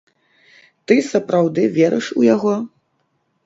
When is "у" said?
2.23-2.29